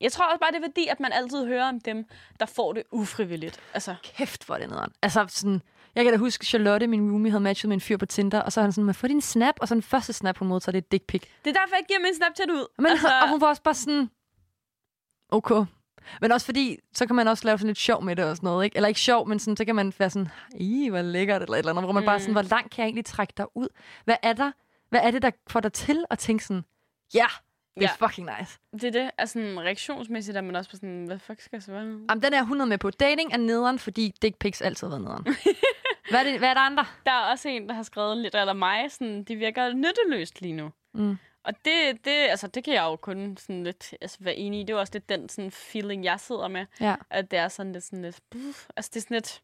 [0.00, 2.04] Jeg tror også bare, det er fordi, at man altid hører om dem,
[2.40, 3.60] der får det ufrivilligt.
[3.74, 4.92] Altså, Kæft, hvor er det nederen.
[5.02, 5.62] Altså sådan,
[5.94, 8.52] jeg kan da huske, Charlotte, min roomie, havde matchet med en fyr på Tinder, og
[8.52, 10.72] så er han sådan, man får din snap, og så den første snap, hun modtager,
[10.72, 11.22] det er et dick pic.
[11.44, 12.66] det er derfor, jeg giver min Snapchat ud.
[12.78, 13.08] Men, altså...
[13.22, 14.10] Og hun var også bare sådan,
[15.28, 15.64] okay.
[16.20, 18.46] Men også fordi, så kan man også lave sådan lidt sjov med det og sådan
[18.46, 18.76] noget, ikke?
[18.76, 21.58] Eller ikke sjov, men sådan, så kan man være sådan, i, hvor lækkert, eller et
[21.58, 22.06] eller andet, hvor man mm.
[22.06, 23.68] bare sådan, hvor langt kan jeg egentlig trække dig ud?
[24.04, 24.52] Hvad er der?
[24.90, 26.64] Hvad er det, der får dig til at tænke sådan,
[27.14, 27.30] ja, yeah,
[27.74, 28.06] det er Ja.
[28.06, 28.58] fucking nice.
[28.72, 29.10] det er det.
[29.18, 31.78] Altså, reaktionsmæssigt er man også på sådan, hvad fuck skal jeg svare?
[31.78, 32.90] Jamen, den er jeg 100 med på.
[32.90, 35.24] Dating er nederen, fordi dick pics altid har været nederen.
[36.10, 36.84] hvad, er det, hvad er der andre?
[37.06, 40.52] Der er også en, der har skrevet lidt, eller mig, sådan, det virker nytteløst lige
[40.54, 40.70] nu.
[40.94, 41.16] Mm.
[41.44, 44.64] Og det, det, altså, det kan jeg jo kun sådan lidt altså, være enig i.
[44.64, 46.66] Det er også lidt den sådan, feeling, jeg sidder med.
[46.80, 46.96] Ja.
[47.10, 48.66] At det er sådan lidt, sådan lidt buff.
[48.76, 49.42] Altså, det er sådan lidt...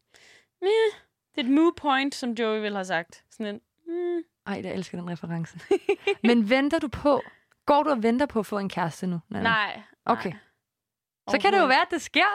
[0.61, 0.91] Meh.
[1.35, 3.23] Det er et moo point, som Joey ville have sagt.
[3.31, 3.61] Sådan en...
[3.87, 4.23] Mm.
[4.47, 5.59] Ej, jeg elsker den reference.
[6.27, 7.21] Men venter du på,
[7.65, 9.19] går du og venter på at få en kæreste nu?
[9.29, 9.43] Nana?
[9.43, 9.81] Nej.
[10.05, 10.29] Okay.
[10.29, 10.39] nej.
[11.29, 12.31] Så kan det jo være, at det sker.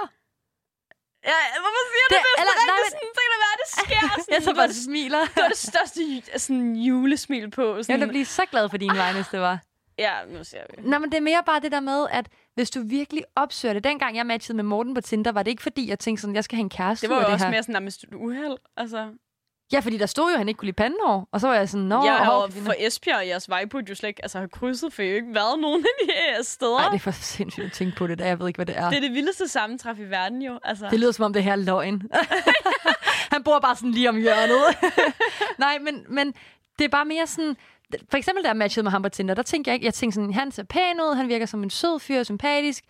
[1.33, 2.41] Ja, hvorfor siger Det- du det?
[2.41, 4.09] eller- nej, nej, sådan, så kan det sker.
[4.21, 5.19] Sådan, Jeg så du bare det, smiler.
[5.37, 6.01] du har det største
[6.37, 7.77] sådan, julesmil på.
[7.77, 9.59] Jeg Sådan, ville blive så glad for din vej, hvis det var.
[9.99, 10.83] Ja, nu ser vi.
[10.89, 13.85] Nå, men det er mere bare det der med, at hvis du virkelig opsøger det.
[13.85, 16.45] Dengang jeg matchede med Morten på Tinder, var det ikke fordi, jeg tænkte sådan, jeg
[16.45, 17.51] skal have en kæreste Det var jo af også det her.
[17.51, 18.57] mere sådan, nærmest et uheld.
[18.77, 19.07] Altså,
[19.73, 21.29] Ja, fordi der stod jo, at han ikke kunne lide pandehår.
[21.33, 24.09] Og så var jeg sådan, nå, jeg har for Esbjerg og jeres vejbud jo slet
[24.09, 26.79] ikke altså, har krydset, for jeg har ikke været nogen af de her steder.
[26.79, 28.27] Ej, det er for sindssygt at tænke på det der.
[28.27, 28.89] Jeg ved ikke, hvad det er.
[28.91, 30.59] det er det vildeste sammentræf i verden jo.
[30.65, 30.89] Altså.
[30.91, 32.03] Det lyder som om det her er løgn.
[33.37, 34.77] han bor bare sådan lige om hjørnet.
[35.59, 36.35] Nej, men, men
[36.79, 37.57] det er bare mere sådan...
[38.11, 39.87] For eksempel, da jeg matchede med ham på Tinder, der tænkte jeg ikke...
[39.87, 42.85] Jeg tænkte sådan, han ser pæn ud, han virker som en sød fyr, sympatisk.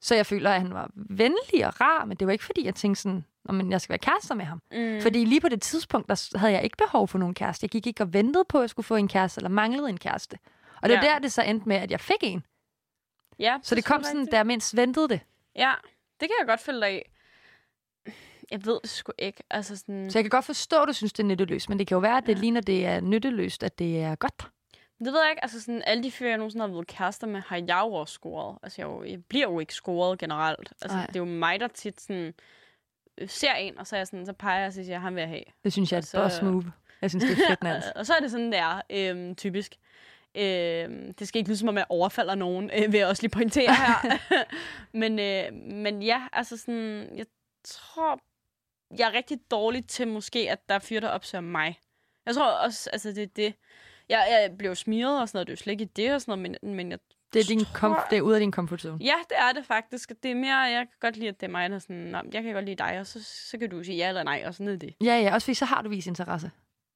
[0.00, 2.74] Så jeg føler, at han var venlig og rar, men det var ikke fordi, jeg
[2.74, 4.60] tænkte sådan, "Nå, men jeg skal være kærester med ham.
[4.72, 5.00] Mm.
[5.02, 7.64] Fordi lige på det tidspunkt, der havde jeg ikke behov for nogen kæreste.
[7.64, 9.98] Jeg gik ikke og ventede på, at jeg skulle få en kæreste, eller manglede en
[9.98, 10.38] kæreste.
[10.82, 11.10] Og det var Ja.
[11.10, 12.44] der, det så endte med, at jeg fik en.
[13.38, 14.32] Ja, Så det er kom sådan, rigtigt.
[14.32, 15.20] da jeg mindst ventede det.
[15.56, 15.72] Ja,
[16.20, 17.11] det kan jeg godt følge dig af.
[18.52, 19.42] Jeg ved det sgu ikke.
[19.50, 20.10] Altså sådan...
[20.10, 22.00] Så jeg kan godt forstå, at du synes, det er nytteløst, men det kan jo
[22.00, 22.40] være, at det ja.
[22.40, 24.50] lige når det er nytteløst, at det er godt.
[25.04, 25.42] Det ved jeg ikke.
[25.44, 28.12] Altså sådan, alle de fyre, jeg nogensinde har været kærester med, har jeg jo også
[28.14, 28.58] scoret.
[28.62, 30.72] Altså, jeg, jo, jeg bliver jo ikke scoret generelt.
[30.82, 31.06] Altså, Ej.
[31.06, 32.34] det er jo mig, der tit sådan,
[33.18, 35.20] øh, ser en, og så, er jeg sådan, så peger jeg og siger, han vil
[35.20, 35.44] jeg have.
[35.64, 36.72] Det synes jeg er et så- boss move.
[37.02, 37.84] Jeg synes, det er fedt, Nans.
[37.96, 39.76] og så er det sådan, det er, øhm, typisk.
[40.34, 43.30] Øhm, det skal ikke lyde som om, jeg overfalder nogen, øh, vil jeg også lige
[43.30, 44.18] pointere her.
[45.00, 47.26] men, øh, men ja, altså sådan, jeg
[47.64, 48.20] tror,
[48.98, 51.78] jeg er rigtig dårlig til måske, at der er fyre, der opsøger mig.
[52.26, 53.54] Jeg tror også, altså det er det.
[54.08, 56.38] Jeg, jeg blev smiret og sådan noget, det er jo slet ikke det og sådan
[56.38, 56.98] noget, men, men jeg
[57.32, 58.98] Det er, din tror- komf- det er ude af din comfort zone.
[59.04, 60.12] Ja, det er det faktisk.
[60.22, 62.18] Det er mere, jeg kan godt lide, at det er mig, der er sådan, "Nå,
[62.32, 64.54] jeg kan godt lide dig, og så, så kan du sige ja eller nej, og
[64.54, 64.94] sådan er det.
[65.04, 66.50] Ja, ja, også fordi så har du vist interesse.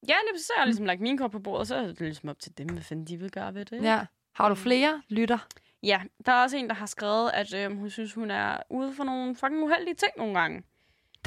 [0.08, 0.42] Ja, lige.
[0.42, 2.58] Så har jeg ligesom lagt min kort på bordet, så er det ligesom op til
[2.58, 3.82] dem, hvad fanden de vil gøre ved det.
[3.82, 4.00] Ja.
[4.34, 5.38] Har du flere lytter?
[5.82, 8.94] Ja, der er også en, der har skrevet, at øh, hun synes, hun er ude
[8.94, 10.62] for nogle fucking uheldige ting nogle gange.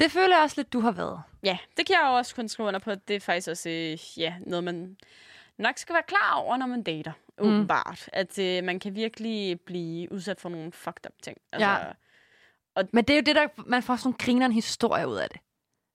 [0.00, 1.22] Det føler jeg også lidt, du har været.
[1.42, 2.94] Ja, det kan jeg jo også kun skrive under på.
[2.94, 4.96] Det er faktisk også øh, ja, noget, man
[5.58, 7.12] nok skal være klar over, når man dater.
[7.38, 7.46] Mm.
[7.46, 8.08] Åbenbart.
[8.12, 11.38] At øh, man kan virkelig blive udsat for nogle fucked up ting.
[11.52, 12.82] Altså, Ja.
[12.92, 15.40] Men det er jo det, der man får sådan nogle grineren historier ud af det.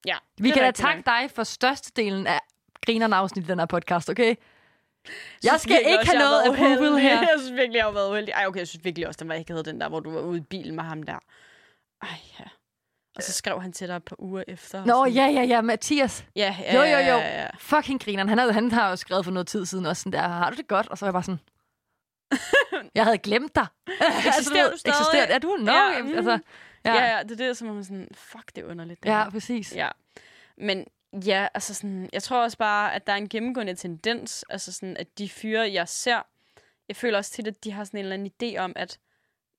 [0.05, 2.39] ja Vi det kan da takke dig for størstedelen af
[2.85, 4.35] grinerne afsnit i den her podcast, okay?
[5.43, 7.01] Jeg skal ikke også, have noget approval uheldig.
[7.01, 7.19] her.
[7.31, 8.31] Jeg synes virkelig, jeg har været uheldig.
[8.31, 10.21] Ej, okay, jeg synes virkelig også, den var ikke havde den der, hvor du var
[10.21, 11.19] ude i bilen med ham der.
[12.01, 12.45] Ej, ja.
[13.15, 14.85] Og så skrev han til dig et par uger efter.
[14.85, 16.25] Nå, ja, ja, ja, Mathias.
[16.35, 17.17] Ja, ja, Jo, jo, jo.
[17.17, 17.47] Ja, ja.
[17.57, 18.29] Fucking grineren.
[18.29, 20.55] Han, havde, han har jo skrevet for noget tid siden også sådan der, har du
[20.55, 20.87] det godt?
[20.87, 21.39] Og så var jeg bare sådan,
[22.95, 23.67] jeg havde glemt dig.
[24.27, 24.95] Eksisterer du stadig?
[24.99, 25.57] Eksisterer, er du?
[25.59, 26.15] Nå, Ja, mm.
[26.15, 26.39] altså,
[26.85, 26.93] Ja.
[26.93, 27.03] ja.
[27.03, 29.03] ja, ja, det er det, som man sådan, fuck, det er underligt.
[29.03, 29.29] Det ja, her.
[29.29, 29.75] præcis.
[29.75, 29.89] Ja.
[30.57, 30.85] Men
[31.25, 34.97] ja, altså sådan, jeg tror også bare, at der er en gennemgående tendens, altså sådan,
[34.97, 36.21] at de fyre, jeg ser,
[36.87, 38.99] jeg føler også tit, at de har sådan en eller anden idé om, at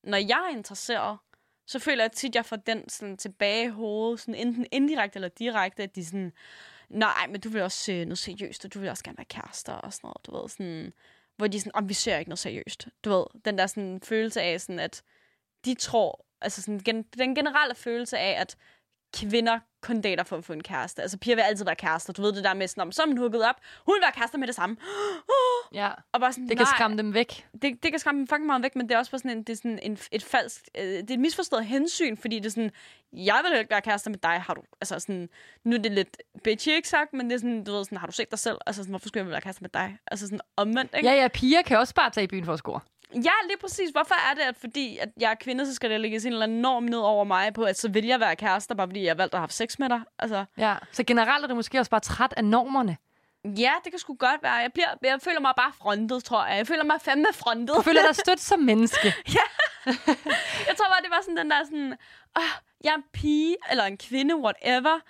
[0.04, 1.18] når jeg er interesseret,
[1.66, 5.16] så føler jeg tit, at jeg får den sådan tilbage i hovedet, sådan enten indirekte
[5.16, 6.32] eller direkte, at de sådan,
[6.88, 9.72] nej, men du vil også øh, noget seriøst, og du vil også gerne være kærester
[9.72, 10.92] og sådan noget, du ved, sådan,
[11.36, 14.00] hvor de er sådan, om vi ser ikke noget seriøst, du ved, den der sådan
[14.04, 15.02] følelse af sådan, at
[15.64, 18.56] de tror, altså sådan, gen, den generelle følelse af, at
[19.14, 21.02] kvinder kun dater for at få en kæreste.
[21.02, 22.12] Altså piger vil altid være kærester.
[22.12, 23.56] Du ved det der med sådan, om så er man hooket op.
[23.86, 24.76] Hun vil være kærester med det samme.
[25.74, 25.90] Ja.
[26.12, 27.46] Og bare sådan, Det kan skræmme dem væk.
[27.62, 29.42] det, det kan skræmme dem fucking meget væk, men det er også bare sådan, en,
[29.42, 32.50] det er sådan en, et falsk, øh, det er et misforstået hensyn, fordi det er
[32.50, 32.70] sådan,
[33.12, 35.28] jeg vil ikke være kærester med dig, har du, altså sådan,
[35.64, 38.06] nu er det lidt bitchy, ikke sagt, men det er sådan, du ved sådan, har
[38.06, 38.58] du set dig selv?
[38.66, 39.98] Altså sådan, hvorfor skulle jeg være kærester med dig?
[40.10, 41.08] Altså sådan omvendt, ikke?
[41.08, 42.80] Ja, ja, piger kan også bare tage i byen for at score.
[43.14, 43.90] Ja, lige præcis.
[43.90, 46.42] Hvorfor er det, at fordi at jeg er kvinde, så skal der lægges en eller
[46.46, 49.10] anden norm ned over mig på, at så vil jeg være kærester, bare fordi jeg
[49.10, 50.00] har valgt at have sex med dig?
[50.18, 50.74] Altså, Ja.
[50.92, 52.96] Så generelt er du måske også bare træt af normerne.
[53.58, 54.52] Ja, det kan sgu godt være.
[54.54, 56.56] Jeg, bliver, jeg føler mig bare frontet, tror jeg.
[56.56, 57.76] Jeg føler mig fandme frontet.
[57.76, 59.14] Du føler dig stødt som menneske.
[60.68, 61.96] Jeg tror bare, det var sådan den der sådan,
[62.38, 62.42] åh,
[62.84, 65.00] jeg er en pige, eller en kvinde, whatever.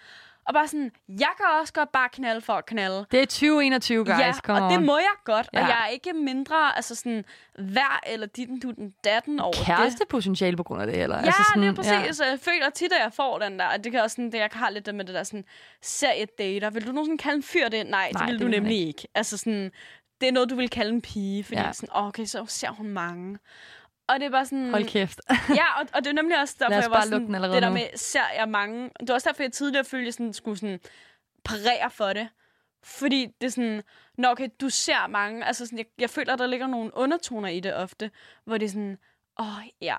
[0.49, 3.07] Og bare sådan, jeg kan også godt bare knalde for at knalde.
[3.11, 4.09] Det er 2021, guys.
[4.19, 4.85] ja, Come og det on.
[4.87, 5.49] må jeg godt.
[5.53, 5.63] Ja.
[5.63, 7.25] Og jeg er ikke mindre, altså sådan,
[7.59, 9.61] værd eller ditten, dutten, datten over det.
[9.67, 11.17] Kærestepotentiale på grund af det, eller?
[11.19, 12.21] Ja, altså sådan, det er præcis.
[12.21, 12.27] Ja.
[12.31, 13.67] Jeg føler tit, at jeg får den der.
[13.67, 15.45] Og det kan også sådan, det, jeg har lidt det med det der sådan,
[15.83, 16.71] seriedater.
[16.71, 17.87] Vil du nogensinde kalde en fyr det?
[17.87, 19.09] Nej, det Nej, vil det du nemlig ikke.
[19.15, 19.71] Altså sådan,
[20.21, 21.45] det er noget, du vil kalde en pige.
[21.45, 21.73] Fordi Ja.
[21.73, 23.39] sådan, okay, så ser hun mange.
[24.09, 24.71] Og det er bare sådan...
[24.71, 25.21] Hold kæft.
[25.49, 27.75] Ja, og, og det er nemlig også derfor, jeg var sådan, det der nu.
[27.75, 28.91] med, ser jeg mange...
[29.01, 30.81] Det var også derfor, jeg tidligere følte, at jeg sådan, skulle sådan
[31.45, 32.29] parere for det.
[32.85, 33.83] Fordi det er sådan,
[34.19, 37.49] nå okay, du ser mange, altså sådan, jeg, jeg føler, at der ligger nogle undertoner
[37.49, 38.11] i det ofte,
[38.45, 38.99] hvor det er sådan,
[39.41, 39.97] åh ja,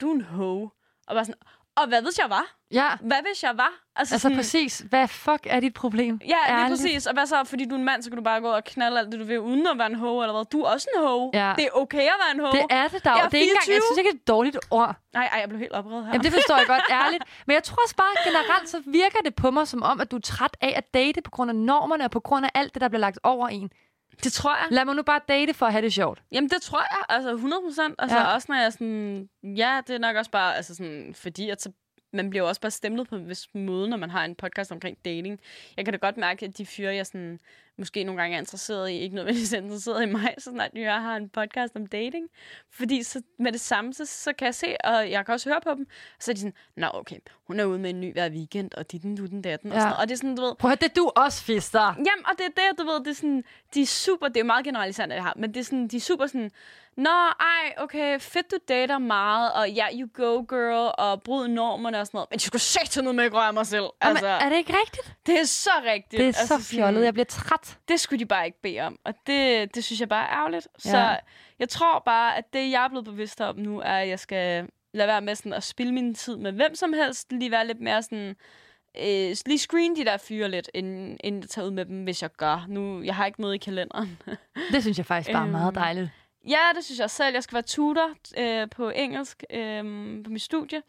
[0.00, 0.70] du er en hoe.
[1.06, 1.40] Og bare sådan,
[1.82, 2.44] og hvad hvis jeg var?
[2.70, 3.72] Ja, Hvad hvis jeg var?
[3.96, 4.78] altså sådan, præcis.
[4.88, 6.20] Hvad fuck er dit problem?
[6.24, 7.06] Ja, lige præcis.
[7.06, 8.98] Og hvad så, fordi du er en mand, så kan du bare gå og knalde
[8.98, 10.44] alt det, du vil, uden at være en hoe, eller hvad?
[10.44, 11.30] Du er også en hoe.
[11.34, 11.52] Ja.
[11.56, 12.52] Det er okay at være en hoe.
[12.52, 13.10] Det er det, der.
[13.10, 13.82] Jeg er det er ikke engang, jeg 24.
[13.88, 14.96] synes ikke, det er et dårligt ord.
[15.14, 16.12] Nej, ej, jeg blev helt oprevet her.
[16.12, 17.24] Jamen, det forstår jeg godt, ærligt.
[17.46, 20.16] Men jeg tror også bare, generelt så virker det på mig som om, at du
[20.16, 22.80] er træt af at date på grund af normerne og på grund af alt det,
[22.82, 23.70] der bliver lagt over en.
[24.24, 24.66] Det tror jeg.
[24.70, 26.22] Lad mig nu bare date for at have det sjovt.
[26.32, 27.02] Jamen, det tror jeg.
[27.16, 27.94] Altså, 100 procent.
[27.98, 28.34] Altså, Ja.
[28.34, 29.28] også når jeg sådan...
[29.42, 30.56] Ja, det er nok også bare...
[30.56, 31.70] Altså, sådan, fordi at så,
[32.12, 34.72] man bliver jo også bare stemlet på en vis måde, når man har en podcast
[34.72, 35.40] omkring dating.
[35.76, 37.40] Jeg kan da godt mærke, at de fyre, jeg sådan,
[37.78, 41.02] måske nogle gange er interesseret i, ikke nødvendigvis er interesseret i mig, så snart jeg
[41.02, 42.28] har en podcast om dating.
[42.70, 45.60] Fordi så med det samme, så, så kan jeg se, og jeg kan også høre
[45.64, 45.86] på dem,
[46.20, 47.16] så er de sådan, nå okay,
[47.46, 49.76] hun er ude med en ny hver weekend, og dit den, du den, datten, og
[49.76, 49.80] Ja.
[49.80, 50.00] sådan noget.
[50.02, 51.80] Og det er sådan, du ved, Prøv at det du også, fister.
[51.96, 53.44] Jamen, og det er det, du ved, det er sådan,
[53.74, 56.00] de er super, det er meget generaliserende, det her, men det er sådan, de er
[56.00, 56.50] super sådan,
[56.98, 62.00] Nå, ej, okay, fedt, du dater meget, og ja, you go, girl, og bryd normerne
[62.00, 62.28] og sådan noget.
[62.30, 63.84] Men du skulle til noget med at røre mig selv.
[64.00, 65.16] Altså, Altså, er det ikke rigtigt?
[65.26, 66.10] det er så rigtigt.
[66.10, 67.04] Det er altså, så fjollet.
[67.04, 67.78] Jeg bliver træt.
[67.88, 70.68] Det skulle de bare ikke bede om, og det, det synes jeg bare er ærgerligt.
[70.84, 70.90] Ja.
[70.90, 71.16] Så
[71.58, 74.68] jeg tror bare, at det, jeg er blevet bevidst om nu, er, at jeg skal
[74.94, 77.32] lade være med sådan at spille min tid med hvem som helst.
[77.32, 78.36] Lige være lidt mere sådan...
[78.98, 82.22] Øh, lige screen de der fyre lidt, inden, inden jeg tager ud med dem, hvis
[82.22, 82.64] jeg gør.
[82.68, 84.18] Nu, jeg har ikke noget i kalenderen.
[84.72, 86.10] Det synes jeg faktisk bare er meget Øhm, dejligt.
[86.48, 87.34] Ja, det synes jeg selv.
[87.34, 89.82] Jeg skal være tutor øh, på engelsk øh,
[90.24, 90.82] på mit studie.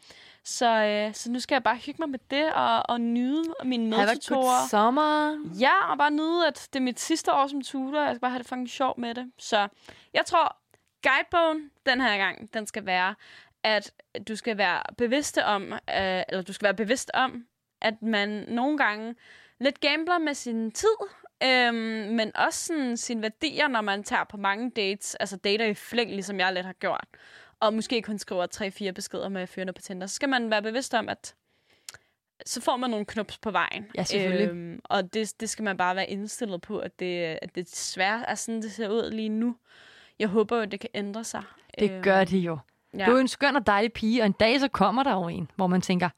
[0.44, 3.94] Så, øh, så nu skal jeg bare hygge mig med det og, og nyde mine
[3.96, 4.68] Have good medtutorer.
[4.70, 5.38] summer.
[5.60, 8.00] Ja, og bare nyde, at det er mit sidste år som tutor.
[8.02, 9.32] Jeg skal bare have det fucking sjovt med det.
[9.38, 9.68] Så
[10.14, 10.56] jeg tror,
[11.02, 13.14] guidebogen den her gang, den skal være,
[13.64, 13.92] at
[14.28, 15.78] du skal være bevidst om, øh,
[16.28, 17.44] eller du skal være bevidst om,
[17.82, 19.14] at man nogle gange
[19.60, 20.96] lidt gambler med sin tid,
[21.44, 21.74] øhm,
[22.14, 26.10] men også sådan sine værdier, når man tager på mange dates, altså dater i flæng,
[26.10, 27.04] ligesom jeg lidt har gjort,
[27.60, 30.94] og måske kun skriver tre-fire beskeder med fyrene på Tinder, så skal man være bevidst
[30.94, 31.34] om, at
[32.46, 33.86] så får man nogle knups på vejen.
[33.94, 34.48] Ja, selvfølgelig.
[34.48, 38.30] Øhm, og det, det skal man bare være indstillet på, at det, at det desværre
[38.30, 39.56] er sådan, det ser ud lige nu.
[40.18, 41.42] Jeg håber jo, det kan ændre sig.
[41.78, 42.58] Det Øhm, gør det jo.
[42.98, 43.04] Ja.
[43.04, 45.28] Du er jo en skøn og dejlig pige, og en dag så kommer der jo
[45.28, 46.08] en, hvor man tænker,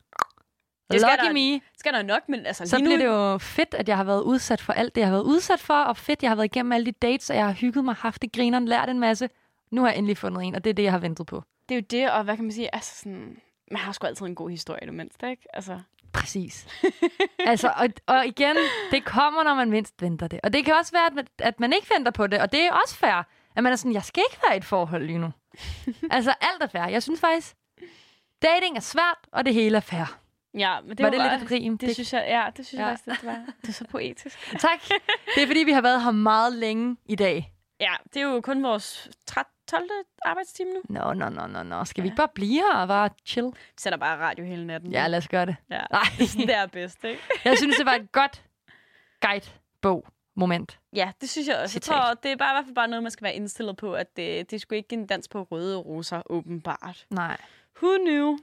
[0.92, 3.05] Det skal lucky der- me, skal der nok, men altså så lige bliver nu...
[3.05, 5.61] det jo fedt, at jeg har været udsat for alt det, jeg har været udsat
[5.61, 7.94] for, og fedt, jeg har været igennem alle de dates, og jeg har hygget mig,
[7.94, 9.28] haft det grineren, lært en masse.
[9.70, 11.42] Nu har jeg endelig fundet en, og det er det, jeg har ventet på.
[11.68, 12.74] Det er jo det, og hvad kan man sige?
[12.74, 13.37] Altså sådan,
[13.70, 15.42] man har sgu altid en god historie det mindste, ikke?
[15.55, 15.78] Altså,
[16.12, 16.66] Præcis.
[17.38, 18.57] altså, og, og igen,
[18.90, 20.40] det kommer, når man mindst venter det.
[20.42, 22.61] Og det kan også være, at man, at man ikke venter på det, og det
[22.61, 23.22] er også fair,
[23.57, 25.33] at man er sådan, jeg skal ikke være i et forhold lige nu.
[26.16, 26.88] altså, alt er fair.
[26.88, 27.55] Jeg synes faktisk,
[28.42, 30.18] dating er svært, og det hele er fair.
[30.58, 31.78] Ja, men det Det var det lidt et rim?
[31.78, 32.86] Det, det synes jeg, ja, det synes Ja.
[32.86, 33.44] jeg faktisk, det var.
[33.62, 34.50] Det er så poetisk.
[34.58, 34.80] Tak.
[35.34, 37.52] Det er, fordi vi har været her meget længe i dag.
[37.80, 39.82] Ja, det er jo kun vores 13, 12.
[40.24, 40.80] arbejdstime nu.
[40.88, 41.84] Nå, nå, nå, nå, nå.
[41.84, 43.46] Skal vi ikke bare blive her og bare chill?
[43.46, 44.92] Vi sætter bare radio hele natten.
[44.92, 45.56] Ja, lad os gøre det.
[45.70, 45.80] ja.
[45.90, 47.20] Nej, Det er bedst, ikke?
[47.44, 48.42] jeg synes, det var et godt
[49.20, 50.78] guide-bog moment.
[50.92, 51.62] Ja, det synes jeg også.
[51.76, 51.94] Jeg Citat.
[51.94, 54.16] tror, det er bare i hvert fald bare noget, man skal være indstillet på, at
[54.16, 57.06] det, det er sgu ikke en dans på røde roser, åbenbart.
[57.10, 57.36] Nej.
[57.82, 58.38] Who knew?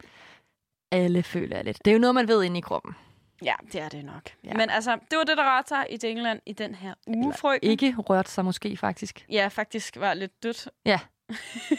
[0.92, 1.86] Alle føler lidt.
[1.86, 2.96] Det er jo noget, man ved inde i kroppen.
[3.44, 4.22] Ja, det er det nok.
[4.44, 4.50] Ja.
[4.50, 4.54] Ja.
[4.54, 7.70] Men altså, det var det, der rørte sig i England i den her uge, frøken.
[7.70, 9.26] Ikke rørt sig måske, faktisk.
[9.32, 10.68] Ja, faktisk var lidt dødt.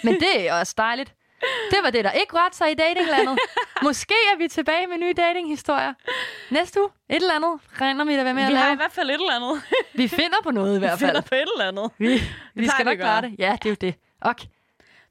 [0.04, 1.14] Men det er også dejligt.
[1.70, 3.38] Det var det, der ikke rørte sig i datinglandet.
[3.82, 5.94] Måske er vi tilbage med nye datinghistorier.
[6.50, 8.76] Næste uge, et eller andet, regner vi da være med at Vi har i lave.
[8.76, 9.62] hvert fald et eller andet.
[9.94, 11.24] Vi finder på noget i hvert Vi finder fald.
[11.28, 11.90] på et eller andet.
[11.98, 12.18] Vi, vi
[12.54, 13.30] plejer skal vi nok klare gøre.
[13.30, 13.38] det.
[13.38, 13.94] Ja, det er jo det.
[14.20, 14.46] Okay.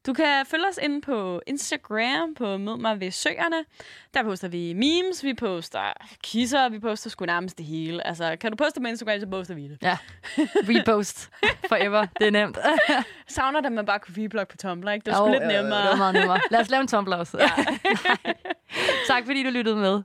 [0.09, 3.65] Du kan følge os inde på Instagram på Mød mig ved søerne.
[4.13, 5.93] Der poster vi memes, vi poster
[6.23, 8.07] kisser, vi poster sgu nærmest det hele.
[8.07, 9.77] Altså, kan du poste på Instagram, så poster vi det.
[9.81, 9.97] Ja.
[10.37, 11.29] Repost
[11.67, 12.05] forever.
[12.19, 12.57] Det er nemt.
[13.27, 15.05] Savner, at man bare kunne vblog på Tumblr, ikke?
[15.05, 15.81] Det var sgu Jo, lidt jo, nemmere.
[15.81, 16.39] Det var meget nemmere.
[16.51, 17.37] Lad os lave en Tumblr også.
[19.09, 20.01] tak fordi du lyttede med.